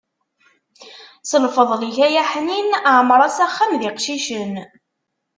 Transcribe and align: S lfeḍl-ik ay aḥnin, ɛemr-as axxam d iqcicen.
S 1.29 1.31
lfeḍl-ik 1.43 1.97
ay 2.07 2.15
aḥnin, 2.23 2.69
ɛemr-as 2.97 3.37
axxam 3.45 3.71
d 3.79 3.81
iqcicen. 3.89 4.53